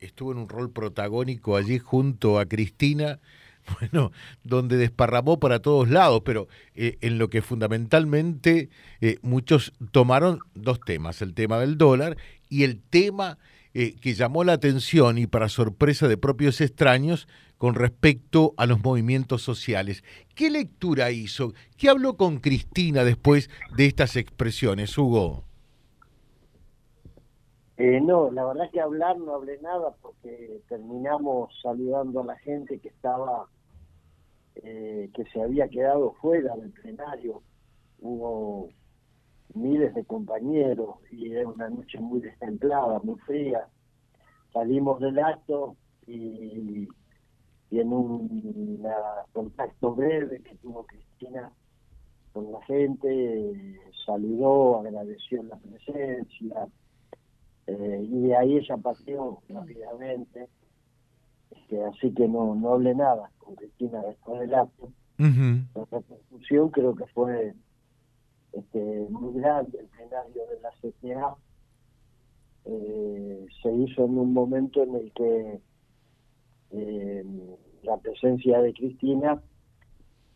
estuvo 0.00 0.32
en 0.32 0.38
un 0.38 0.48
rol 0.48 0.70
protagónico 0.70 1.56
allí 1.56 1.78
junto 1.78 2.38
a 2.38 2.46
Cristina, 2.46 3.20
bueno, 3.80 4.12
donde 4.42 4.76
desparramó 4.76 5.38
para 5.38 5.60
todos 5.60 5.88
lados, 5.88 6.22
pero 6.24 6.48
en 6.74 7.18
lo 7.18 7.30
que 7.30 7.42
fundamentalmente 7.42 8.68
muchos 9.22 9.72
tomaron 9.90 10.40
dos 10.54 10.80
temas, 10.80 11.22
el 11.22 11.34
tema 11.34 11.58
del 11.58 11.78
dólar 11.78 12.16
y 12.48 12.64
el 12.64 12.80
tema 12.80 13.38
que 13.72 14.14
llamó 14.14 14.44
la 14.44 14.52
atención 14.52 15.18
y 15.18 15.26
para 15.26 15.48
sorpresa 15.48 16.08
de 16.08 16.18
propios 16.18 16.60
extraños, 16.60 17.26
con 17.58 17.74
respecto 17.74 18.52
a 18.56 18.66
los 18.66 18.82
movimientos 18.82 19.42
sociales. 19.42 20.04
¿Qué 20.34 20.50
lectura 20.50 21.10
hizo? 21.10 21.54
¿Qué 21.76 21.88
habló 21.88 22.16
con 22.16 22.38
Cristina 22.38 23.04
después 23.04 23.48
de 23.76 23.86
estas 23.86 24.16
expresiones, 24.16 24.96
Hugo? 24.98 25.43
Eh, 27.76 28.00
no, 28.00 28.30
la 28.30 28.44
verdad 28.44 28.70
que 28.70 28.80
hablar 28.80 29.18
no 29.18 29.34
hablé 29.34 29.58
nada 29.60 29.94
porque 30.00 30.60
terminamos 30.68 31.50
saludando 31.60 32.20
a 32.20 32.24
la 32.24 32.36
gente 32.38 32.78
que 32.78 32.88
estaba, 32.88 33.48
eh, 34.56 35.10
que 35.12 35.24
se 35.26 35.42
había 35.42 35.68
quedado 35.68 36.12
fuera 36.20 36.54
del 36.56 36.70
plenario. 36.70 37.42
Hubo 38.00 38.68
miles 39.54 39.94
de 39.94 40.04
compañeros 40.04 40.96
y 41.10 41.32
era 41.32 41.48
una 41.48 41.68
noche 41.68 41.98
muy 41.98 42.20
destemplada, 42.20 43.00
muy 43.02 43.18
fría. 43.20 43.66
Salimos 44.52 45.00
del 45.00 45.18
acto 45.18 45.76
y 46.06 46.88
y 47.74 47.80
en 47.80 47.92
un 47.92 48.86
contacto 49.32 49.94
breve 49.96 50.40
que 50.42 50.54
tuvo 50.56 50.86
Cristina 50.86 51.50
con 52.32 52.52
la 52.52 52.62
gente, 52.66 53.80
saludó, 54.06 54.78
agradeció 54.78 55.42
la 55.42 55.56
presencia, 55.56 56.68
eh, 57.66 58.06
y 58.08 58.20
de 58.20 58.36
ahí 58.36 58.56
ella 58.58 58.76
partió 58.76 59.40
rápidamente, 59.48 60.48
este, 61.50 61.84
así 61.84 62.12
que 62.12 62.28
no, 62.28 62.54
no 62.54 62.74
hablé 62.74 62.94
nada 62.94 63.30
con 63.38 63.54
Cristina 63.54 64.02
después 64.02 64.40
del 64.40 64.54
acto. 64.54 64.90
La 65.16 65.84
repercusión 65.90 66.70
creo 66.70 66.94
que 66.94 67.06
fue 67.06 67.54
este, 68.52 69.06
muy 69.10 69.40
grande, 69.40 69.78
el 69.78 69.86
plenario 69.86 70.42
de 70.48 70.60
la 70.60 70.70
CTA 70.80 71.36
eh, 72.66 73.46
se 73.62 73.72
hizo 73.72 74.04
en 74.04 74.18
un 74.18 74.32
momento 74.32 74.82
en 74.82 74.94
el 74.94 75.12
que 75.12 75.60
eh, 76.70 77.24
la 77.82 77.96
presencia 77.98 78.60
de 78.60 78.72
Cristina 78.72 79.42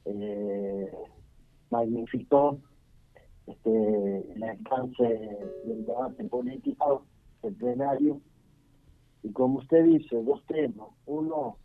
eh, 0.04 0.92
magnificó 1.70 2.58
este, 3.46 4.32
el 4.34 4.42
alcance 4.42 5.02
del 5.64 5.86
debate 5.86 6.24
político 6.24 7.06
del 7.42 7.54
plenario. 7.54 8.20
Y 9.22 9.32
como 9.32 9.58
usted 9.58 9.84
dice, 9.84 10.22
dos 10.22 10.44
temas. 10.46 10.88
Uno, 11.06 11.56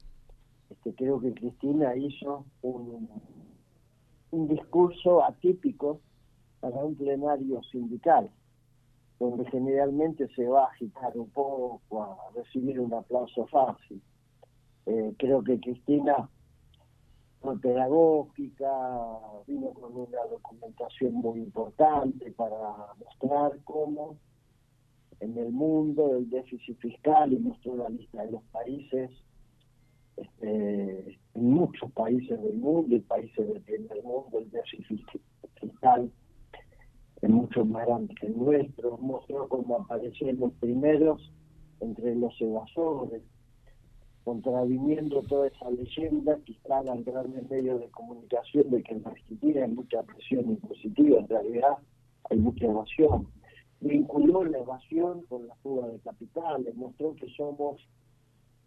este, 0.70 0.94
creo 0.96 1.20
que 1.20 1.34
Cristina 1.34 1.96
hizo 1.96 2.46
un, 2.62 3.10
un 4.32 4.48
discurso 4.48 5.24
atípico 5.24 6.00
para 6.60 6.84
un 6.84 6.96
plenario 6.96 7.62
sindical, 7.64 8.32
donde 9.20 9.46
generalmente 9.52 10.28
se 10.36 10.48
va 10.48 10.64
a 10.64 10.68
agitar 10.68 11.18
un 11.18 11.30
poco, 11.30 12.04
a 12.04 12.32
recibir 12.36 12.80
un 12.80 12.94
aplauso 12.94 13.46
fácil. 13.48 14.02
Eh, 14.86 15.14
creo 15.18 15.44
que 15.44 15.60
Cristina 15.60 16.30
fue 17.42 17.60
pedagógica, 17.60 18.70
vino 19.46 19.72
con 19.74 19.96
una 19.96 20.24
documentación 20.30 21.16
muy 21.16 21.40
importante 21.42 22.32
para 22.32 22.94
mostrar 22.98 23.60
cómo 23.66 24.18
en 25.24 25.38
el 25.38 25.52
mundo 25.52 26.16
el 26.18 26.30
déficit 26.30 26.78
fiscal 26.80 27.32
y 27.32 27.40
mostró 27.40 27.78
la 27.78 27.90
lista 27.90 28.24
de 28.24 28.32
los 28.32 28.44
países, 28.52 29.12
este, 30.18 31.20
en 31.34 31.50
muchos 31.50 31.92
países 31.94 32.42
del 32.42 32.58
mundo 32.58 32.96
y 32.96 33.00
países 33.00 33.48
del 33.48 33.62
primer 33.62 34.04
mundo 34.04 34.40
el 34.40 34.52
déficit 34.52 35.02
fiscal 35.60 36.12
es 37.22 37.30
mucho 37.30 37.64
más 37.64 37.88
grande 37.88 38.14
que 38.16 38.28
el 38.28 38.38
nuestro, 38.38 38.98
mostró 38.98 39.48
cómo 39.48 39.78
aparecían 39.78 40.38
los 40.40 40.52
primeros 40.56 41.32
entre 41.80 42.16
los 42.16 42.34
evasores, 42.42 43.22
contraviniendo 44.26 45.22
toda 45.24 45.48
esa 45.48 45.72
leyenda 45.72 46.38
que 46.46 46.52
están 46.52 46.88
en 46.90 47.04
grandes 47.06 47.50
medios 47.50 47.80
de 47.80 47.90
comunicación 47.92 48.70
de 48.72 48.84
que 48.84 48.96
en 48.96 49.08
Argentina 49.08 49.64
hay 49.64 49.72
mucha 49.72 50.04
presión 50.04 50.50
impositiva, 50.50 51.20
en 51.20 51.28
realidad 51.30 51.78
hay 52.30 52.40
mucha 52.40 52.66
evasión. 52.66 53.28
Vinculó 53.84 54.46
la 54.46 54.60
evasión 54.60 55.24
con 55.24 55.46
la 55.46 55.56
fuga 55.56 55.88
de 55.90 56.00
capitales, 56.00 56.74
mostró 56.76 57.16
que 57.16 57.28
somos 57.36 57.86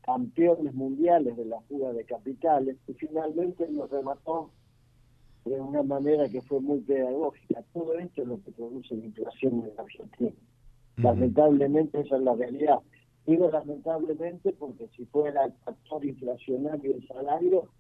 campeones 0.03 0.75
mundiales 0.75 1.37
de 1.39 1.47
la 1.47 1.59
fuga 1.63 1.95
de 1.95 2.05
capitales 2.05 2.77
y 2.87 2.93
finalmente 2.93 3.67
nos 3.69 3.89
remató 3.91 4.51
de 5.47 5.59
una 5.59 5.83
manera 5.83 6.29
que 6.29 6.43
fue 6.43 6.61
muy 6.61 6.81
pedagógica. 6.81 7.65
Todo 7.73 7.95
esto 7.99 8.23
es 8.23 8.29
lo 8.29 8.43
que 8.43 8.53
produce 8.53 8.95
la 8.95 9.07
inflación 9.07 9.65
en 9.65 9.81
Argentina. 9.81 10.33
Lamentablemente 10.99 12.01
esa 12.01 12.17
es 12.17 12.23
la 12.23 12.35
realidad. 12.35 12.81
Digo 13.27 13.51
lamentablemente 13.51 14.53
porque 14.53 14.87
si 14.97 15.07
fuera 15.07 15.47
el 15.47 15.53
factor 15.65 16.05
inflacionario 16.05 16.95
el 16.95 17.09
salario, 17.09 17.71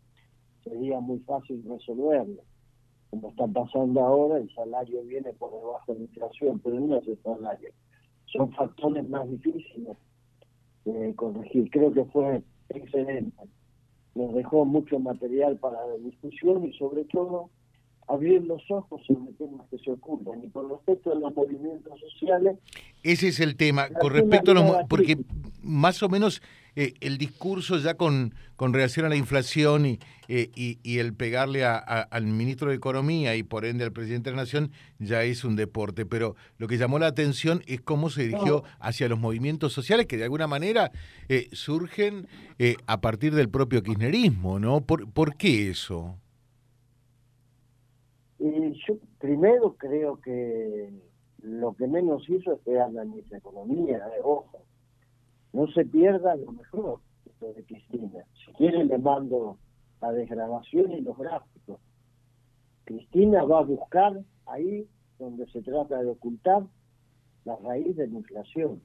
sería 0.64 1.00
muy 1.00 1.18
fácil 1.18 1.62
resolverlo. 1.68 2.42
Como 3.10 3.30
está 3.30 3.46
pasando 3.46 4.00
ahora, 4.00 4.38
el 4.38 4.52
salario 4.54 5.02
viene 5.04 5.32
por 5.34 5.52
debajo 5.52 5.92
de 5.92 6.00
la 6.00 6.04
inflación, 6.04 6.60
pero 6.62 6.80
no 6.80 6.96
es 6.96 7.06
el 7.06 7.18
salario. 7.22 7.70
Son 8.26 8.52
factores 8.52 9.08
más 9.08 9.28
difíciles 9.30 9.96
de 10.84 11.14
corregir. 11.14 11.70
Creo 11.70 11.92
que 11.92 12.04
fue 12.06 12.42
excelente. 12.68 13.42
Nos 14.14 14.34
dejó 14.34 14.64
mucho 14.64 14.98
material 14.98 15.56
para 15.58 15.86
la 15.86 15.96
discusión 15.98 16.64
y 16.64 16.72
sobre 16.74 17.04
todo 17.04 17.50
abrir 18.08 18.44
los 18.44 18.62
ojos 18.70 19.00
sobre 19.06 19.32
temas 19.34 19.66
que 19.68 19.78
se 19.78 19.90
ocupan. 19.92 20.42
Y 20.44 20.50
con 20.50 20.70
respecto 20.70 21.12
a 21.12 21.14
los 21.14 21.34
movimientos 21.34 21.98
sociales... 22.00 22.58
Ese 23.02 23.28
es 23.28 23.40
el 23.40 23.56
tema, 23.56 23.88
con 23.88 24.12
respecto 24.12 24.52
a 24.52 24.54
los... 24.54 24.84
Porque 24.88 25.18
más 25.62 26.02
o 26.02 26.08
menos 26.08 26.42
eh, 26.76 26.92
el 27.00 27.16
discurso 27.16 27.78
ya 27.78 27.94
con, 27.94 28.34
con 28.54 28.74
relación 28.74 29.06
a 29.06 29.08
la 29.08 29.16
inflación 29.16 29.86
y, 29.86 29.98
eh, 30.28 30.50
y, 30.54 30.98
el 30.98 31.14
pegarle 31.14 31.64
a, 31.64 31.78
al 31.78 32.26
ministro 32.26 32.68
de 32.68 32.76
Economía 32.76 33.34
y 33.34 33.42
por 33.42 33.64
ende 33.64 33.82
al 33.82 33.92
presidente 33.92 34.28
de 34.28 34.36
la 34.36 34.42
Nación 34.42 34.70
ya 34.98 35.22
es 35.22 35.42
un 35.44 35.56
deporte. 35.56 36.04
Pero 36.04 36.36
lo 36.58 36.68
que 36.68 36.76
llamó 36.76 36.98
la 36.98 37.06
atención 37.06 37.62
es 37.66 37.80
cómo 37.80 38.10
se 38.10 38.24
dirigió 38.24 38.62
hacia 38.78 39.08
los 39.08 39.18
movimientos 39.18 39.72
sociales 39.72 40.04
que 40.04 40.18
de 40.18 40.24
alguna 40.24 40.46
manera 40.46 40.92
eh, 41.30 41.48
surgen 41.52 42.28
a 42.86 43.00
partir 43.00 43.34
del 43.34 43.48
propio 43.48 43.82
kirchnerismo, 43.82 44.58
¿no? 44.58 44.82
¿Por, 44.82 45.10
¿Por 45.10 45.36
qué 45.36 45.70
eso? 45.70 46.16
Yo 48.38 48.98
primero 49.18 49.76
creo 49.78 50.20
que 50.20 50.90
lo 51.42 51.74
que 51.74 51.86
menos 51.86 52.28
hizo 52.28 52.52
es 52.52 52.60
ministra 52.66 53.30
de 53.30 53.38
Economía, 53.38 53.98
de 53.98 54.20
ojo. 54.22 54.62
No 55.52 55.66
se 55.68 55.84
pierda 55.84 56.36
lo 56.36 56.52
mejor 56.52 57.00
esto 57.24 57.52
de 57.52 57.64
Cristina. 57.64 58.24
Si 58.44 58.52
quiere 58.52 58.84
le 58.84 58.98
mando 58.98 59.58
la 60.00 60.12
desgrabación 60.12 60.92
y 60.92 61.00
los 61.00 61.16
gráficos. 61.16 61.80
Cristina 62.84 63.44
va 63.44 63.60
a 63.60 63.62
buscar 63.62 64.20
ahí 64.46 64.86
donde 65.18 65.46
se 65.48 65.62
trata 65.62 66.02
de 66.02 66.10
ocultar 66.10 66.64
la 67.44 67.56
raíz 67.56 67.96
de 67.96 68.06
la 68.06 68.14
inflación. 68.14 68.82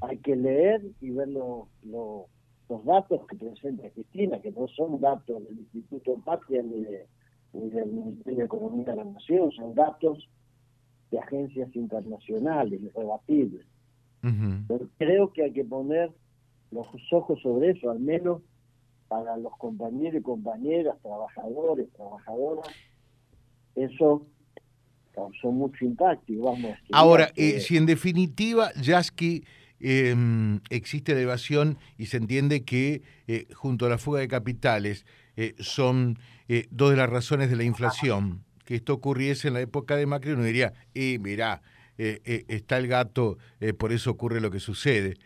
Hay 0.00 0.18
que 0.18 0.34
leer 0.34 0.82
y 1.00 1.10
ver 1.10 1.28
los 1.28 2.84
datos 2.84 3.26
que 3.28 3.36
presenta 3.36 3.88
Cristina, 3.90 4.40
que 4.40 4.50
no 4.50 4.66
son 4.68 5.00
datos 5.00 5.44
del 5.44 5.58
Instituto 5.58 6.20
Patria 6.24 6.62
ni 6.62 6.82
de 6.82 7.06
ni 7.52 7.68
del 7.70 7.92
Ministerio 7.92 8.38
de 8.38 8.44
Economía 8.44 8.84
de 8.86 8.96
la 8.96 9.04
Nación, 9.04 9.52
son 9.52 9.74
datos 9.74 10.28
de 11.10 11.18
agencias 11.18 11.74
internacionales, 11.76 12.80
irrebatibles. 12.82 13.66
Pero 14.22 14.88
creo 14.98 15.32
que 15.32 15.42
hay 15.42 15.52
que 15.52 15.64
poner 15.64 16.12
los 16.70 16.86
ojos 17.10 17.40
sobre 17.42 17.70
eso, 17.72 17.90
al 17.90 18.00
menos 18.00 18.40
para 19.08 19.36
los 19.36 19.52
compañeros 19.58 20.20
y 20.20 20.22
compañeras, 20.22 20.96
trabajadores, 21.02 21.88
trabajadoras, 21.92 22.68
eso 23.74 24.26
causó 25.12 25.50
mucho 25.50 25.84
impacto. 25.84 26.32
Y 26.32 26.36
vamos 26.36 26.76
Ahora, 26.92 27.30
eh, 27.36 27.60
si 27.60 27.76
en 27.76 27.84
definitiva, 27.84 28.72
Yasky, 28.80 29.44
eh, 29.80 30.14
existe 30.70 31.20
evasión 31.20 31.76
y 31.98 32.06
se 32.06 32.16
entiende 32.16 32.64
que 32.64 33.02
eh, 33.26 33.48
junto 33.52 33.86
a 33.86 33.88
la 33.88 33.98
fuga 33.98 34.20
de 34.20 34.28
capitales 34.28 35.04
eh, 35.36 35.54
son 35.58 36.18
dos 36.70 36.90
de 36.90 36.96
las 36.96 37.10
razones 37.10 37.50
de 37.50 37.56
la 37.56 37.64
inflación. 37.64 38.44
Que 38.64 38.76
esto 38.76 38.94
ocurriese 38.94 39.48
en 39.48 39.54
la 39.54 39.60
época 39.60 39.96
de 39.96 40.06
Macri, 40.06 40.32
uno 40.32 40.44
diría, 40.44 40.72
eh, 40.94 41.18
mirá, 41.18 41.62
está 41.96 42.78
el 42.78 42.88
gato, 42.88 43.38
por 43.78 43.92
eso 43.92 44.10
ocurre 44.10 44.40
lo 44.40 44.50
que 44.50 44.60
sucede. 44.60 45.16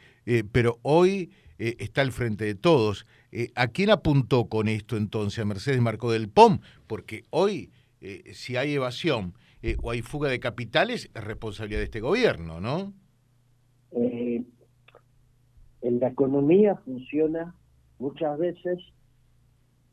pero 0.53 0.79
hoy 0.83 1.31
está 1.59 2.03
al 2.03 2.13
frente 2.13 2.45
de 2.45 2.55
todos. 2.55 3.07
¿A 3.55 3.69
quién 3.69 3.91
apuntó 3.91 4.49
con 4.49 4.69
esto 4.69 4.97
entonces? 4.97 5.39
¿A 5.39 5.45
Mercedes 5.45 5.81
Marcó 5.81 6.11
del 6.13 6.29
POM? 6.29 6.59
Porque 6.87 7.25
hoy, 7.31 7.71
si 8.33 8.57
hay 8.57 8.75
evasión 8.75 9.35
o 9.83 9.91
hay 9.91 10.03
fuga 10.03 10.29
de 10.29 10.41
capitales, 10.41 11.11
es 11.15 11.25
responsabilidad 11.25 11.81
de 11.81 11.85
este 11.85 12.01
gobierno, 12.01 12.61
¿no? 12.61 12.93
En 13.93 14.47
la 16.01 16.09
economía 16.09 16.75
funciona 16.85 17.55
muchas 17.99 18.39
veces 18.39 18.79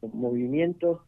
con 0.01 0.17
movimientos 0.17 1.01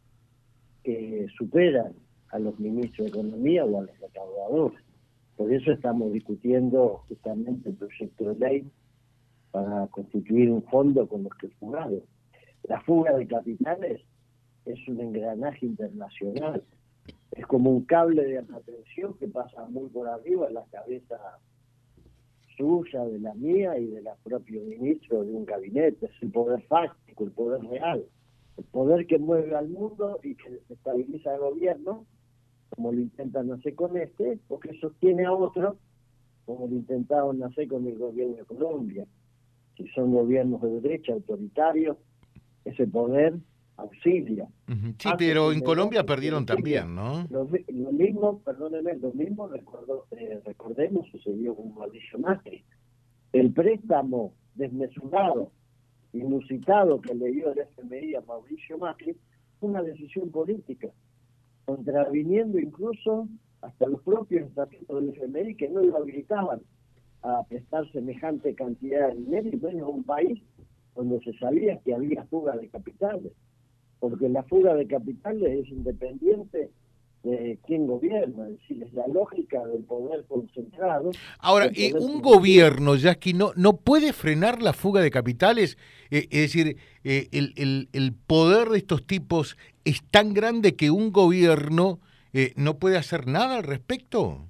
que 0.84 1.26
superan 1.36 1.92
a 2.30 2.38
los 2.38 2.58
ministros 2.60 3.10
de 3.10 3.18
Economía 3.18 3.64
o 3.64 3.80
a 3.80 3.82
los 3.82 4.00
recaudadores. 4.00 4.80
Por 5.36 5.52
eso 5.52 5.72
estamos 5.72 6.12
discutiendo 6.12 7.04
justamente 7.08 7.68
el 7.68 7.76
proyecto 7.76 8.32
de 8.32 8.38
ley 8.38 8.70
para 9.50 9.86
constituir 9.88 10.50
un 10.50 10.62
fondo 10.64 11.06
con 11.06 11.24
los 11.24 11.34
que 11.34 11.48
fugados. 11.48 12.02
La 12.64 12.80
fuga 12.80 13.12
de 13.16 13.26
capitales 13.26 14.00
es 14.64 14.88
un 14.88 15.00
engranaje 15.00 15.66
internacional, 15.66 16.64
es 17.32 17.46
como 17.46 17.70
un 17.70 17.84
cable 17.84 18.24
de 18.24 18.38
atención 18.38 19.14
que 19.18 19.28
pasa 19.28 19.66
muy 19.66 19.88
por 19.90 20.08
arriba 20.08 20.48
en 20.48 20.54
la 20.54 20.64
cabeza 20.64 21.18
suya, 22.56 23.04
de 23.04 23.20
la 23.20 23.34
mía 23.34 23.78
y 23.78 23.86
de 23.86 24.00
la 24.00 24.14
propio 24.24 24.62
ministro 24.62 25.22
de 25.22 25.32
un 25.32 25.44
gabinete. 25.44 26.06
Es 26.06 26.22
el 26.22 26.30
poder 26.30 26.62
fáctico, 26.62 27.24
el 27.24 27.32
poder 27.32 27.60
real, 27.62 28.04
el 28.56 28.64
poder 28.64 29.06
que 29.06 29.18
mueve 29.18 29.54
al 29.54 29.68
mundo 29.68 30.18
y 30.22 30.34
que 30.34 30.60
estabiliza 30.70 31.34
el 31.34 31.40
gobierno 31.40 32.06
como 32.70 32.92
lo 32.92 33.00
intentan 33.00 33.50
hacer 33.52 33.74
con 33.74 33.96
este, 33.96 34.38
porque 34.48 34.78
sostiene 34.80 35.24
a 35.24 35.32
otro, 35.32 35.76
como 36.44 36.66
lo 36.66 36.74
intentaron 36.74 37.42
hacer 37.42 37.68
con 37.68 37.86
el 37.86 37.98
gobierno 37.98 38.36
de 38.36 38.44
Colombia. 38.44 39.06
Si 39.76 39.86
son 39.88 40.12
gobiernos 40.12 40.62
de 40.62 40.80
derecha, 40.80 41.12
autoritarios, 41.12 41.96
ese 42.64 42.86
poder 42.86 43.34
auxilia. 43.76 44.48
Sí, 44.98 45.08
pero 45.18 45.52
en 45.52 45.60
Colombia 45.60 46.04
perdieron 46.04 46.46
también, 46.46 46.94
¿no? 46.94 47.26
Lo, 47.28 47.44
mismo, 47.92 48.38
perdónenme, 48.40 48.96
lo 48.96 49.12
mismo 49.12 49.50
eh, 49.54 50.40
recordemos 50.44 51.06
sucedió 51.10 51.54
con 51.54 51.74
Mauricio 51.74 52.18
Macri. 52.18 52.64
El 53.32 53.52
préstamo 53.52 54.32
desmesurado, 54.54 55.52
inusitado 56.14 57.02
que 57.02 57.14
le 57.14 57.30
dio 57.32 57.52
el 57.52 57.58
FMI 57.58 58.14
a 58.14 58.22
Mauricio 58.22 58.78
Macri 58.78 59.14
fue 59.60 59.68
una 59.68 59.82
decisión 59.82 60.30
política 60.30 60.88
contraviniendo 61.66 62.58
incluso 62.58 63.28
hasta 63.60 63.86
los 63.86 64.00
propios 64.02 64.48
estatutos 64.48 65.00
del 65.00 65.14
FMI 65.14 65.54
que 65.56 65.68
no 65.68 65.82
lo 65.82 65.96
habilitaban 65.96 66.62
a 67.22 67.42
prestar 67.44 67.90
semejante 67.92 68.54
cantidad 68.54 69.08
de 69.08 69.16
dinero 69.16 69.50
y 69.70 69.80
un 69.80 70.04
país 70.04 70.40
donde 70.94 71.20
se 71.20 71.36
sabía 71.38 71.78
que 71.84 71.94
había 71.94 72.24
fuga 72.24 72.56
de 72.56 72.68
capitales, 72.68 73.32
porque 73.98 74.28
la 74.28 74.42
fuga 74.44 74.74
de 74.74 74.86
capitales 74.86 75.64
es 75.64 75.68
independiente 75.68 76.70
de 77.22 77.58
quién 77.66 77.88
gobierna, 77.88 78.48
es 78.48 78.58
decir, 78.60 78.82
es 78.84 78.92
la 78.92 79.08
lógica 79.08 79.66
del 79.66 79.82
poder 79.82 80.24
concentrado. 80.28 81.10
Ahora, 81.40 81.66
eh, 81.74 81.92
un 81.94 82.22
gobierno, 82.22 82.94
Jackie, 82.94 83.34
no, 83.34 83.50
no 83.56 83.78
puede 83.78 84.12
frenar 84.12 84.62
la 84.62 84.72
fuga 84.72 85.00
de 85.00 85.10
capitales, 85.10 85.76
eh, 86.10 86.28
es 86.30 86.42
decir, 86.42 86.76
eh, 87.02 87.26
el, 87.32 87.52
el, 87.56 87.88
el, 87.92 88.12
poder 88.12 88.68
de 88.68 88.78
estos 88.78 89.04
tipos 89.04 89.56
es 89.86 90.02
tan 90.10 90.34
grande 90.34 90.76
que 90.76 90.90
un 90.90 91.12
gobierno 91.12 92.00
no 92.56 92.78
puede 92.78 92.98
hacer 92.98 93.26
nada 93.26 93.56
al 93.56 93.62
respecto. 93.62 94.46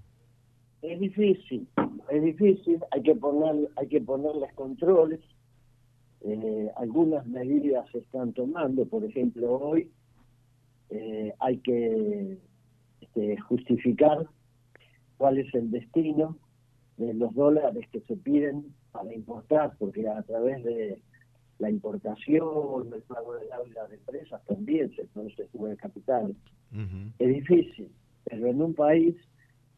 Es 0.82 0.98
difícil, 0.98 1.68
es 2.10 2.22
difícil, 2.22 2.80
hay 2.90 3.02
que 3.02 3.14
poner, 3.14 3.68
hay 3.76 3.86
que 3.86 4.00
ponerles 4.00 4.52
controles, 4.54 5.20
algunas 6.76 7.24
medidas 7.26 7.88
se 7.92 7.98
están 7.98 8.32
tomando, 8.32 8.86
por 8.86 9.04
ejemplo, 9.04 9.52
hoy 9.52 9.90
hay 11.38 11.58
que 11.58 12.38
este, 13.00 13.38
justificar 13.40 14.26
cuál 15.16 15.38
es 15.38 15.54
el 15.54 15.70
destino 15.70 16.36
de 16.96 17.14
los 17.14 17.34
dólares 17.34 17.86
que 17.92 18.00
se 18.00 18.16
piden 18.16 18.74
para 18.92 19.12
importar, 19.12 19.76
porque 19.78 20.08
a 20.08 20.22
través 20.22 20.64
de 20.64 20.98
la 21.58 21.70
importación, 21.70 22.92
el 22.92 23.02
pago 23.02 23.34
de 23.34 23.46
las 23.46 23.92
empresas 23.92 24.44
también 24.44 24.94
se 24.94 25.04
produce 25.04 25.46
fuga 25.46 25.70
de 25.70 25.76
capitales. 25.76 26.36
Es 27.18 27.28
difícil, 27.28 27.90
pero 28.24 28.48
en 28.48 28.60
un 28.60 28.74
país, 28.74 29.16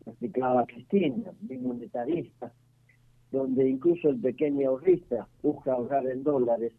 explicaba 0.06 0.66
Cristina, 0.66 1.30
muy 1.40 1.58
monetarista, 1.58 2.52
donde 3.30 3.68
incluso 3.68 4.08
el 4.08 4.20
pequeño 4.20 4.70
ahorrista 4.70 5.28
busca 5.42 5.72
ahorrar 5.72 6.06
en 6.06 6.24
dólares, 6.24 6.72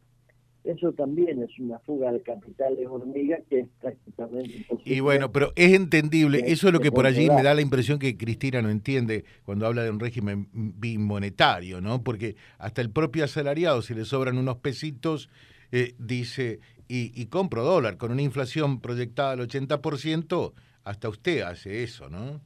eso 0.63 0.91
también 0.91 1.41
es 1.41 1.57
una 1.57 1.79
fuga 1.79 2.11
de 2.11 2.21
capitales 2.21 2.85
hormiga 2.87 3.37
que 3.49 3.61
es 3.61 3.67
prácticamente 3.79 4.57
imposible. 4.57 4.95
Y 4.95 4.99
bueno, 4.99 5.31
pero 5.31 5.53
es 5.55 5.73
entendible. 5.73 6.43
Eso 6.47 6.67
es 6.67 6.73
lo 6.73 6.79
que 6.79 6.91
por 6.91 7.05
allí 7.05 7.29
me 7.29 7.43
da 7.43 7.53
la 7.53 7.61
impresión 7.61 7.97
que 7.97 8.17
Cristina 8.17 8.61
no 8.61 8.69
entiende 8.69 9.23
cuando 9.45 9.65
habla 9.65 9.83
de 9.83 9.89
un 9.89 9.99
régimen 9.99 10.49
bimonetario, 10.53 11.79
¿no? 11.79 12.03
Porque 12.03 12.35
hasta 12.57 12.81
el 12.81 12.91
propio 12.91 13.23
asalariado, 13.23 13.81
si 13.81 13.93
le 13.93 14.03
sobran 14.03 14.37
unos 14.37 14.57
pesitos, 14.57 15.29
eh, 15.71 15.93
dice, 15.97 16.59
y, 16.87 17.11
y, 17.19 17.27
compro 17.27 17.63
dólar, 17.63 17.97
con 17.97 18.11
una 18.11 18.21
inflación 18.21 18.81
proyectada 18.81 19.31
al 19.31 19.39
80%, 19.39 20.53
hasta 20.83 21.09
usted 21.09 21.41
hace 21.41 21.83
eso, 21.83 22.09
¿no? 22.09 22.41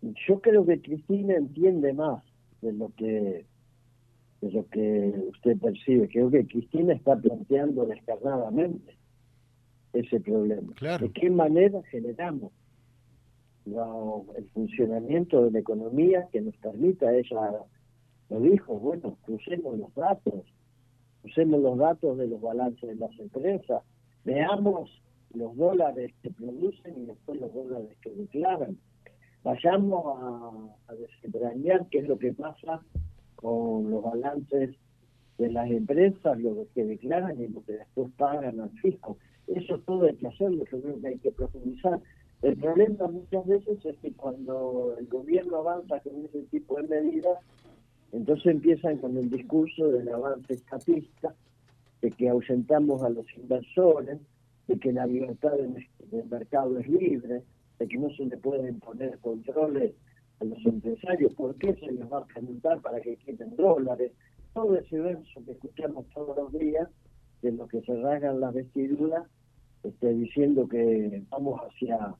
Yo 0.00 0.40
creo 0.40 0.64
que 0.64 0.80
Cristina 0.80 1.34
entiende 1.34 1.92
más 1.92 2.22
de 2.62 2.72
lo 2.72 2.92
que 2.96 3.44
es 4.40 4.52
lo 4.52 4.66
que 4.68 5.12
usted 5.28 5.58
percibe. 5.58 6.08
Creo 6.08 6.30
que 6.30 6.46
Cristina 6.46 6.92
está 6.92 7.16
planteando 7.16 7.86
descarnadamente 7.86 8.96
ese 9.92 10.20
problema. 10.20 10.72
¿De 11.00 11.10
qué 11.12 11.30
manera 11.30 11.82
generamos 11.90 12.52
el 14.36 14.48
funcionamiento 14.54 15.44
de 15.44 15.50
la 15.50 15.58
economía 15.58 16.28
que 16.32 16.40
nos 16.40 16.56
permita, 16.56 17.12
ella 17.14 17.64
lo 18.30 18.40
dijo, 18.40 18.78
bueno, 18.78 19.16
crucemos 19.22 19.78
los 19.78 19.94
datos, 19.94 20.44
crucemos 21.22 21.60
los 21.60 21.78
datos 21.78 22.16
de 22.18 22.28
los 22.28 22.40
balances 22.40 22.88
de 22.88 22.96
las 22.96 23.18
empresas, 23.18 23.82
veamos 24.24 24.90
los 25.34 25.56
dólares 25.56 26.12
que 26.22 26.30
producen 26.30 27.02
y 27.02 27.06
después 27.06 27.40
los 27.40 27.52
dólares 27.52 27.96
que 28.02 28.10
declaran. 28.10 28.78
Vayamos 29.42 30.04
a, 30.18 30.92
a 30.92 30.94
desentrañar 30.94 31.86
qué 31.90 31.98
es 31.98 32.08
lo 32.08 32.18
que 32.18 32.32
pasa 32.32 32.82
con 33.40 33.90
los 33.90 34.02
balances 34.02 34.70
de 35.38 35.50
las 35.52 35.70
empresas, 35.70 36.38
lo 36.40 36.66
que 36.74 36.84
declaran 36.84 37.40
y 37.40 37.46
lo 37.46 37.62
que 37.64 37.74
después 37.74 38.10
pagan 38.16 38.60
al 38.60 38.70
fisco. 38.80 39.16
Eso 39.46 39.78
todo 39.86 40.06
hay 40.06 40.16
que 40.16 40.26
hacerlo, 40.26 40.64
yo 40.70 40.80
creo 40.80 41.00
que 41.00 41.06
hay 41.06 41.18
que 41.18 41.30
profundizar. 41.30 42.00
El 42.42 42.56
problema 42.56 43.06
muchas 43.06 43.46
veces 43.46 43.84
es 43.84 43.96
que 43.98 44.12
cuando 44.12 44.96
el 44.98 45.06
gobierno 45.06 45.58
avanza 45.58 46.00
con 46.00 46.24
ese 46.24 46.42
tipo 46.50 46.76
de 46.80 46.88
medidas, 46.88 47.38
entonces 48.10 48.46
empiezan 48.46 48.98
con 48.98 49.16
el 49.16 49.30
discurso 49.30 49.88
del 49.88 50.08
avance 50.08 50.54
estatista, 50.54 51.34
de 52.02 52.10
que 52.10 52.28
ausentamos 52.28 53.02
a 53.02 53.10
los 53.10 53.26
inversores, 53.36 54.18
de 54.66 54.78
que 54.78 54.92
la 54.92 55.06
libertad 55.06 55.52
del 55.52 56.24
mercado 56.28 56.78
es 56.78 56.88
libre, 56.88 57.42
de 57.78 57.88
que 57.88 57.98
no 57.98 58.10
se 58.10 58.24
le 58.24 58.36
pueden 58.36 58.80
poner 58.80 59.18
controles 59.18 59.92
a 60.40 60.44
los 60.44 60.64
empresarios, 60.64 61.32
¿por 61.34 61.54
qué 61.56 61.74
se 61.74 61.92
les 61.92 62.10
va 62.12 62.18
a 62.18 62.26
preguntar 62.26 62.80
para 62.80 63.00
que 63.00 63.16
quiten 63.16 63.56
dólares? 63.56 64.12
Todo 64.54 64.76
ese 64.76 64.98
verso 64.98 65.44
que 65.44 65.52
escuchamos 65.52 66.06
todos 66.14 66.36
los 66.36 66.52
días, 66.52 66.88
de 67.42 67.52
los 67.52 67.68
que 67.68 67.80
se 67.82 67.94
rasgan 68.00 68.40
las 68.40 68.54
vestiduras, 68.54 69.24
este, 69.82 70.12
diciendo 70.14 70.68
que 70.68 71.22
vamos 71.30 71.60
hacia 71.60 72.14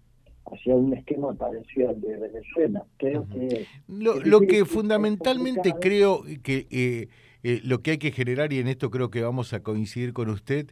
hacia 0.51 0.75
un 0.75 0.95
esquema 0.95 1.35
parecido 1.35 1.91
al 1.91 2.01
de 2.01 2.17
Venezuela. 2.17 2.85
Creo 2.97 3.29
que 3.29 3.67
lo, 3.87 4.21
lo 4.21 4.41
que 4.41 4.65
fundamentalmente 4.65 5.75
creo 5.79 6.23
que 6.43 6.67
eh, 6.71 7.09
eh, 7.43 7.61
lo 7.65 7.83
que 7.83 7.93
hay 7.93 7.99
que 7.99 8.13
generar 8.13 8.53
y 8.53 8.59
en 8.59 8.69
esto 8.69 8.91
creo 8.91 9.11
que 9.11 9.23
vamos 9.23 9.53
a 9.53 9.61
coincidir 9.61 10.13
con 10.13 10.31
usted 10.31 10.69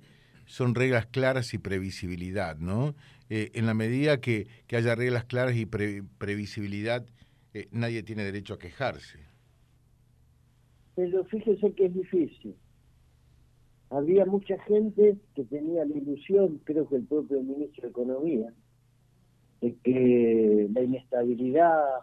son 0.47 0.75
reglas 0.75 1.07
claras 1.07 1.53
y 1.55 1.59
previsibilidad, 1.59 2.57
¿no? 2.59 2.95
Eh, 3.29 3.50
en 3.55 3.67
la 3.67 3.75
medida 3.75 4.21
que, 4.21 4.47
que, 4.67 4.76
haya 4.76 4.95
reglas 4.95 5.25
claras 5.25 5.57
y 5.57 5.67
previsibilidad 5.67 7.05
eh, 7.56 7.68
nadie 7.72 8.02
tiene 8.02 8.25
derecho 8.25 8.54
a 8.54 8.58
quejarse. 8.58 9.18
Pero 10.94 11.25
fíjese 11.25 11.72
que 11.72 11.86
es 11.86 11.94
difícil. 11.94 12.54
Había 13.88 14.26
mucha 14.26 14.58
gente 14.64 15.16
que 15.34 15.44
tenía 15.44 15.84
la 15.84 15.96
ilusión, 15.96 16.60
creo 16.64 16.88
que 16.88 16.96
el 16.96 17.06
propio 17.06 17.42
ministro 17.42 17.82
de 17.84 17.88
Economía, 17.88 18.52
de 19.60 19.75
que 19.84 20.68
la 20.72 20.82
inestabilidad, 20.82 22.00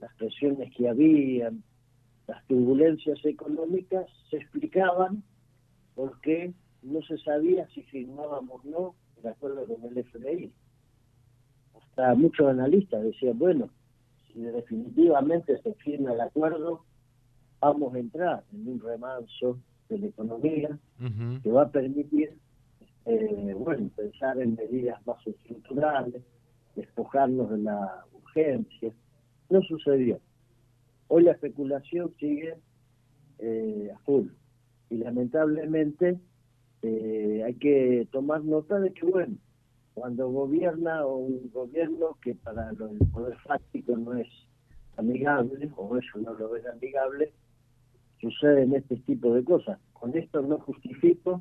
las 0.00 0.14
presiones 0.16 0.74
que 0.74 0.88
habían, 0.88 1.62
las 2.26 2.44
turbulencias 2.46 3.24
económicas 3.24 4.06
se 4.30 4.38
explicaban 4.38 5.22
porque 5.94 6.52
no 6.82 7.00
se 7.02 7.18
sabía 7.18 7.68
si 7.68 7.82
firmábamos 7.82 8.64
o 8.64 8.68
no 8.68 8.94
de 9.22 9.28
acuerdo 9.28 9.66
con 9.66 9.84
el 9.84 9.98
FMI. 9.98 10.52
Hasta 11.80 12.14
muchos 12.14 12.48
analistas 12.48 13.02
decían, 13.04 13.38
bueno, 13.38 13.70
si 14.34 14.40
definitivamente 14.40 15.60
se 15.62 15.74
firma 15.74 16.12
el 16.12 16.20
acuerdo, 16.20 16.84
vamos 17.60 17.94
a 17.94 17.98
entrar 17.98 18.44
en 18.52 18.68
un 18.68 18.80
remanso 18.80 19.58
de 19.88 19.98
la 19.98 20.06
economía 20.06 20.78
que 21.42 21.50
va 21.50 21.62
a 21.62 21.70
permitir, 21.70 22.36
eh, 23.06 23.54
bueno, 23.56 23.88
pensar 23.94 24.40
en 24.40 24.56
medidas 24.56 25.04
más 25.06 25.24
estructurales, 25.26 26.22
despojarnos 26.74 27.50
de 27.50 27.58
la 27.58 28.04
urgencia. 28.12 28.92
No 29.50 29.62
sucedió. 29.62 30.18
Hoy 31.08 31.22
la 31.22 31.32
especulación 31.32 32.12
sigue 32.18 32.56
eh, 33.38 33.90
a 33.94 33.98
full. 34.00 34.28
Y 34.90 34.96
lamentablemente 34.96 36.18
eh, 36.82 37.42
hay 37.44 37.54
que 37.54 38.08
tomar 38.10 38.44
nota 38.44 38.80
de 38.80 38.92
que, 38.92 39.06
bueno, 39.06 39.36
cuando 39.94 40.28
gobierna 40.28 41.06
un 41.06 41.50
gobierno 41.52 42.18
que 42.20 42.34
para 42.34 42.70
el 42.70 42.98
poder 43.12 43.38
fáctico 43.38 43.96
no 43.96 44.14
es 44.14 44.28
amigable, 44.96 45.70
o 45.76 45.96
eso 45.96 46.18
no 46.18 46.34
lo 46.34 46.56
es 46.56 46.66
amigable, 46.66 47.32
suceden 48.20 48.74
este 48.74 48.96
tipo 48.96 49.32
de 49.34 49.44
cosas. 49.44 49.78
Con 49.92 50.16
esto 50.16 50.42
no 50.42 50.58
justifico 50.58 51.40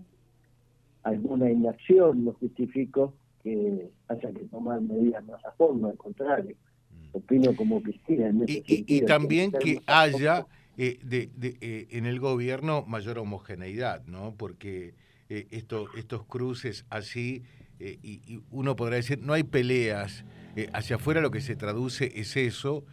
alguna 1.03 1.51
inacción, 1.51 2.25
no 2.25 2.33
justifico 2.33 3.13
que 3.43 3.89
haya 4.07 4.31
que 4.31 4.45
tomar 4.45 4.81
medidas 4.81 5.24
más 5.25 5.43
a 5.45 5.51
fondo, 5.51 5.89
al 5.89 5.98
contrario. 5.98 6.55
Mm. 6.91 7.17
Opino 7.17 7.55
como 7.55 7.81
Cristina. 7.81 8.27
En 8.27 8.43
y, 8.48 8.63
y, 8.67 9.01
también 9.01 9.51
que, 9.51 9.81
haya 9.86 10.45
eh, 10.77 11.00
de, 11.03 11.29
eh, 11.62 11.88
en 11.91 12.05
el 12.05 12.19
gobierno 12.19 12.86
mayor 12.88 13.19
homogeneidad, 13.19 14.05
¿no? 14.05 14.33
Porque 14.38 14.93
eh, 15.29 15.48
esto, 15.51 15.88
estos 15.98 16.25
cruces 16.25 16.86
así, 16.89 17.43
y, 17.80 18.42
uno 18.51 18.75
podrá 18.75 18.96
decir, 18.96 19.20
no 19.20 19.34
hay 19.34 19.44
peleas, 19.44 20.25
hacia 20.74 20.98
afuera 20.98 21.22
lo 21.22 21.32
que 21.32 21.42
se 21.42 21.56
traduce 21.56 22.20
es 22.20 22.38
eso, 22.38 22.86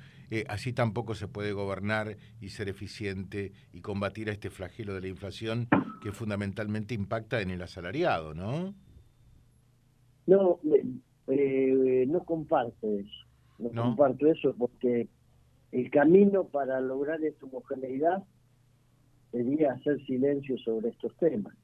así 0.48 0.72
tampoco 0.72 1.14
se 1.14 1.28
puede 1.28 1.52
gobernar 1.52 2.16
y 2.40 2.50
ser 2.50 2.68
eficiente 2.68 3.52
y 3.72 3.80
combatir 3.80 4.30
a 4.30 4.32
este 4.32 4.50
flagelo 4.50 4.94
de 4.94 5.02
la 5.02 5.08
inflación 5.08 5.68
que 6.02 6.12
fundamentalmente 6.12 6.94
impacta 6.94 7.40
en 7.40 7.50
el 7.50 7.62
asalariado, 7.62 8.34
¿no? 8.34 8.74
No, 10.26 10.60
no 10.62 12.24
comparto 12.24 12.98
eso, 12.98 13.26
no, 13.58 13.70
comparto 13.70 14.26
eso 14.26 14.54
porque 14.56 15.08
el 15.72 15.90
camino 15.90 16.44
para 16.44 16.80
lograr 16.80 17.22
esta 17.22 17.46
homogeneidad 17.46 18.24
sería 19.30 19.72
hacer 19.72 20.04
silencio 20.06 20.58
sobre 20.58 20.88
estos 20.90 21.16
temas. 21.16 21.54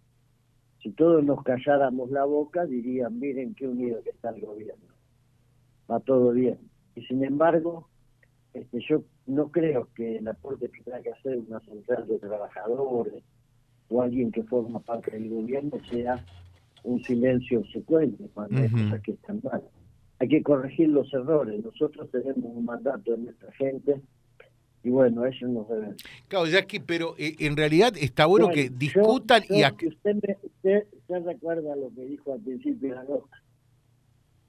Si 0.86 0.92
todos 0.92 1.24
nos 1.24 1.42
calláramos 1.42 2.12
la 2.12 2.24
boca, 2.24 2.64
dirían, 2.64 3.18
miren 3.18 3.56
qué 3.56 3.66
unido 3.66 4.00
que 4.04 4.10
está 4.10 4.30
el 4.30 4.40
gobierno. 4.40 4.94
Va 5.90 5.98
todo 5.98 6.30
bien. 6.30 6.60
Y 6.94 7.02
sin 7.06 7.24
embargo, 7.24 7.88
este, 8.54 8.78
yo 8.88 9.02
no 9.26 9.50
creo 9.50 9.88
que 9.96 10.18
el 10.18 10.28
aporte 10.28 10.70
que 10.70 10.84
tenga 10.84 11.02
que 11.02 11.10
hacer 11.10 11.38
una 11.38 11.58
central 11.58 12.06
de 12.06 12.20
trabajadores 12.20 13.24
o 13.88 14.00
alguien 14.00 14.30
que 14.30 14.44
forma 14.44 14.78
parte 14.78 15.10
del 15.10 15.28
gobierno 15.28 15.76
sea 15.90 16.24
un 16.84 17.02
silencio 17.02 17.64
secuente 17.72 18.30
cuando 18.32 18.62
hay 18.62 18.70
cosas 18.70 19.02
que 19.02 19.10
están 19.10 19.40
mal 19.42 19.64
hay 20.18 20.28
que 20.28 20.42
corregir 20.42 20.88
los 20.88 21.12
errores. 21.12 21.62
Nosotros 21.64 22.08
tenemos 22.12 22.44
un 22.44 22.64
mandato 22.64 23.10
de 23.10 23.18
nuestra 23.18 23.52
gente 23.52 24.00
y 24.86 24.90
bueno, 24.90 25.26
ellos 25.26 25.50
nos 25.50 25.68
deben. 25.68 25.96
Claro, 26.28 26.46
Jackie, 26.46 26.78
pero 26.78 27.16
eh, 27.18 27.34
en 27.40 27.56
realidad 27.56 27.94
está 27.96 28.26
bueno, 28.26 28.50
que 28.50 28.70
discutan 28.70 29.42
y... 29.50 29.62
Que 29.76 29.88
usted, 29.88 30.14
me, 30.14 30.36
usted 30.44 30.84
se 31.08 31.18
recuerda 31.18 31.74
lo 31.74 31.92
que 31.92 32.02
dijo 32.02 32.32
al 32.32 32.40
principio 32.40 32.90
de 32.90 32.94
la 32.94 33.02
nota. 33.02 33.42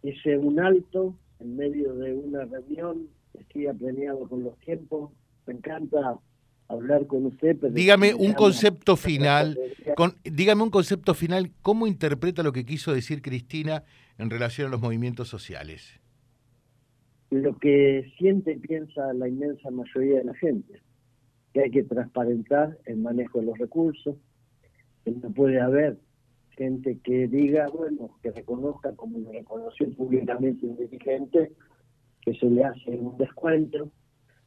Hice 0.03 0.37
un 0.37 0.59
alto 0.59 1.15
en 1.39 1.55
medio 1.55 1.95
de 1.95 2.13
una 2.13 2.45
reunión, 2.45 3.07
estoy 3.33 3.65
apremiado 3.65 4.29
con 4.29 4.43
los 4.43 4.55
tiempos, 4.59 5.09
me 5.47 5.55
encanta 5.55 6.19
hablar 6.67 7.07
con 7.07 7.25
usted. 7.25 7.57
Pero 7.59 7.73
dígame 7.73 8.13
un 8.13 8.33
concepto 8.33 8.95
final, 8.95 9.57
con, 9.95 10.17
dígame 10.23 10.61
un 10.61 10.69
concepto 10.69 11.15
final, 11.15 11.51
¿cómo 11.63 11.87
interpreta 11.87 12.43
lo 12.43 12.53
que 12.53 12.63
quiso 12.63 12.93
decir 12.93 13.23
Cristina 13.23 13.85
en 14.19 14.29
relación 14.29 14.67
a 14.67 14.69
los 14.69 14.81
movimientos 14.81 15.29
sociales? 15.29 15.99
Lo 17.29 17.57
que 17.57 18.11
siente 18.17 18.53
y 18.53 18.57
piensa 18.57 19.13
la 19.13 19.27
inmensa 19.27 19.69
mayoría 19.69 20.19
de 20.19 20.25
la 20.25 20.33
gente, 20.35 20.81
que 21.53 21.61
hay 21.61 21.71
que 21.71 21.83
transparentar 21.83 22.77
el 22.85 22.97
manejo 22.97 23.39
de 23.39 23.47
los 23.47 23.57
recursos, 23.57 24.15
que 25.03 25.11
no 25.11 25.29
puede 25.31 25.59
haber 25.59 25.97
gente 26.51 26.99
que 27.03 27.27
diga, 27.27 27.67
bueno, 27.67 28.17
que 28.21 28.31
reconozca 28.31 28.95
como 28.95 29.19
lo 29.19 29.31
reconoció 29.31 29.91
públicamente 29.93 30.65
un 30.65 30.77
dirigente, 30.77 31.51
que 32.21 32.33
se 32.33 32.49
le 32.49 32.63
hace 32.63 32.91
un 32.91 33.17
descuento, 33.17 33.91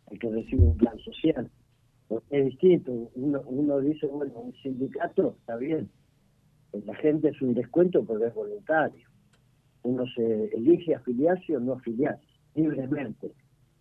hay 0.07 0.19
que 0.19 0.31
recibe 0.31 0.63
un 0.63 0.77
plan 0.77 0.99
social. 0.99 1.51
es 2.31 2.45
distinto, 2.47 3.11
uno, 3.15 3.43
uno 3.47 3.79
dice, 3.81 4.07
bueno, 4.07 4.41
un 4.41 4.55
sindicato 4.55 5.37
está 5.39 5.57
bien, 5.57 5.89
la 6.73 6.95
gente 6.97 7.29
es 7.29 7.43
un 7.43 7.55
descuento 7.55 8.05
porque 8.05 8.27
es 8.27 8.35
voluntario. 8.35 9.09
Uno 9.83 10.05
se 10.15 10.45
elige 10.55 10.95
afiliarse 10.95 11.57
o 11.57 11.61
no 11.61 11.75
afiliarse, 11.75 12.27
libremente, 12.55 13.33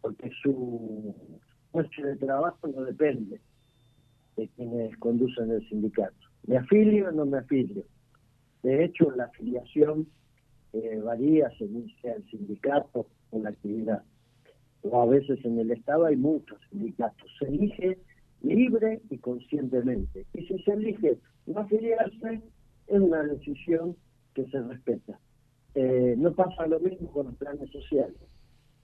porque 0.01 0.29
su 0.41 1.15
puesto 1.71 2.01
de 2.01 2.15
trabajo 2.17 2.67
no 2.67 2.83
depende 2.83 3.39
de 4.37 4.47
quienes 4.49 4.95
conducen 4.97 5.51
el 5.51 5.67
sindicato. 5.69 6.15
¿Me 6.47 6.57
afilio 6.57 7.09
o 7.09 7.11
no 7.11 7.25
me 7.25 7.39
afilio? 7.39 7.83
De 8.63 8.83
hecho, 8.83 9.11
la 9.11 9.25
afiliación 9.25 10.07
eh, 10.73 10.99
varía 11.03 11.49
según 11.57 11.91
sea 12.01 12.13
el 12.13 12.25
sindicato 12.29 13.07
o 13.31 13.39
la 13.39 13.49
actividad. 13.49 14.03
O 14.83 15.01
a 15.01 15.05
veces 15.05 15.43
en 15.43 15.59
el 15.59 15.71
Estado 15.71 16.05
hay 16.05 16.15
muchos 16.15 16.57
sindicatos. 16.69 17.29
Se 17.39 17.45
elige 17.45 17.97
libre 18.41 19.01
y 19.09 19.17
conscientemente. 19.17 20.25
Y 20.33 20.45
si 20.45 20.59
se 20.63 20.71
elige 20.71 21.17
no 21.45 21.59
afiliarse, 21.59 22.41
es 22.87 22.99
una 22.99 23.23
decisión 23.23 23.95
que 24.33 24.45
se 24.49 24.61
respeta. 24.61 25.19
Eh, 25.75 26.15
no 26.17 26.33
pasa 26.33 26.67
lo 26.67 26.79
mismo 26.79 27.11
con 27.11 27.27
los 27.27 27.35
planes 27.35 27.69
sociales. 27.71 28.17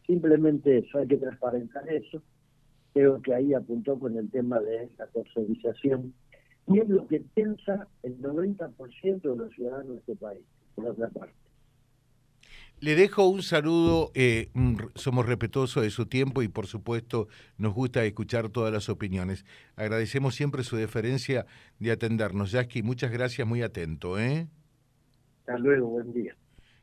Simplemente 0.06 0.80
eso, 0.80 1.00
hay 1.00 1.08
que 1.08 1.18
transparentar 1.18 1.88
eso. 1.90 2.22
Creo 2.94 3.22
que 3.22 3.34
ahí 3.34 3.54
apuntó 3.54 4.00
con 4.00 4.18
el 4.18 4.30
tema 4.30 4.60
de 4.60 4.90
la 4.98 5.08
tercerización. 5.08 6.14
Y 6.68 6.80
es 6.80 6.90
lo 6.90 7.08
que 7.08 7.20
piensa 7.20 7.88
el 8.04 8.20
90% 8.20 9.22
de 9.22 9.36
los 9.36 9.54
ciudadanos 9.54 9.90
de 9.90 9.98
este 9.98 10.16
país, 10.16 10.42
por 10.76 10.88
otra 10.88 11.10
parte. 11.10 11.34
Le 12.82 12.96
dejo 12.96 13.28
un 13.28 13.42
saludo, 13.42 14.12
eh, 14.16 14.50
somos 14.96 15.26
respetuosos 15.26 15.84
de 15.84 15.90
su 15.90 16.08
tiempo 16.08 16.42
y 16.42 16.50
por 16.50 16.68
supuesto 16.68 17.28
nos 17.58 17.74
gusta 17.74 18.04
escuchar 18.04 18.50
todas 18.50 18.74
las 18.74 18.90
opiniones. 18.90 19.46
Agradecemos 19.78 20.36
siempre 20.36 20.64
su 20.64 20.76
deferencia 20.76 21.46
de 21.80 21.92
atendernos. 21.92 22.52
Yasky, 22.52 22.84
muchas 22.84 23.12
gracias, 23.12 23.48
muy 23.48 23.62
atento. 23.62 24.20
¿eh? 24.20 24.48
Hasta 25.40 25.58
luego, 25.58 25.88
buen 25.88 26.14
día. 26.14 26.36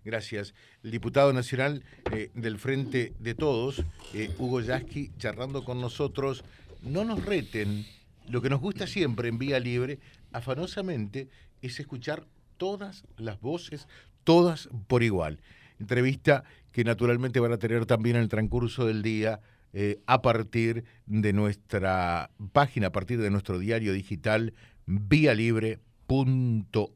Gracias. 0.04 0.54
El 0.82 0.90
diputado 0.90 1.32
nacional 1.32 1.84
eh, 2.10 2.30
del 2.34 2.58
Frente 2.58 3.12
de 3.18 3.34
Todos, 3.34 3.84
eh, 4.14 4.30
Hugo 4.38 4.60
Yasky, 4.60 5.12
charlando 5.18 5.64
con 5.64 5.80
nosotros. 5.80 6.44
No 6.82 7.04
nos 7.04 7.24
reten. 7.24 7.86
Lo 8.28 8.42
que 8.42 8.50
nos 8.50 8.60
gusta 8.60 8.86
siempre 8.86 9.28
en 9.28 9.38
Vía 9.38 9.60
Libre, 9.60 10.00
afanosamente, 10.32 11.28
es 11.60 11.78
escuchar 11.78 12.26
todas 12.56 13.04
las 13.16 13.40
voces, 13.40 13.86
todas 14.24 14.68
por 14.88 15.02
igual. 15.02 15.40
Entrevista 15.78 16.44
que 16.72 16.84
naturalmente 16.84 17.40
van 17.40 17.52
a 17.52 17.58
tener 17.58 17.86
también 17.86 18.16
en 18.16 18.22
el 18.22 18.28
transcurso 18.28 18.86
del 18.86 19.02
día 19.02 19.40
eh, 19.72 20.00
a 20.06 20.20
partir 20.20 20.84
de 21.06 21.32
nuestra 21.32 22.30
página, 22.52 22.88
a 22.88 22.92
partir 22.92 23.20
de 23.20 23.30
nuestro 23.30 23.58
diario 23.58 23.92
digital 23.92 24.54
Vía 24.86 25.34
Libre 25.34 25.78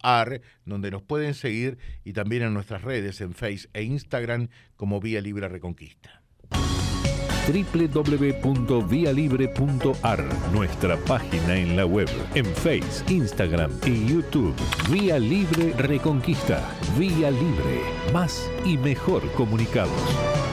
ar, 0.02 0.40
donde 0.64 0.90
nos 0.90 1.02
pueden 1.02 1.34
seguir 1.34 1.78
y 2.04 2.12
también 2.12 2.42
en 2.42 2.54
nuestras 2.54 2.82
redes 2.82 3.20
en 3.20 3.34
Face 3.34 3.68
e 3.72 3.82
Instagram 3.82 4.48
como 4.76 5.00
Vía 5.00 5.20
Libre 5.20 5.48
Reconquista 5.48 6.22
www.vialibre.ar, 7.46 10.24
nuestra 10.52 10.96
página 10.96 11.56
en 11.56 11.76
la 11.76 11.86
web, 11.86 12.08
en 12.34 12.46
Face, 12.46 13.04
Instagram 13.08 13.70
y 13.86 14.06
YouTube. 14.06 14.56
Vía 14.90 15.16
Libre 15.18 15.72
Reconquista. 15.74 16.68
Vía 16.98 17.30
Libre. 17.30 17.80
Más 18.12 18.50
y 18.64 18.76
mejor 18.76 19.30
comunicados. 19.32 20.45